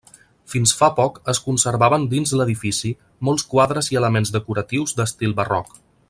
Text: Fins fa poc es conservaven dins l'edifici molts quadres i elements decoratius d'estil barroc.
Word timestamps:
Fins 0.51 0.71
fa 0.77 0.87
poc 0.99 1.19
es 1.33 1.41
conservaven 1.49 2.07
dins 2.15 2.33
l'edifici 2.39 2.93
molts 3.29 3.45
quadres 3.55 3.91
i 3.95 3.99
elements 4.03 4.33
decoratius 4.39 4.97
d'estil 5.01 5.37
barroc. 5.43 5.75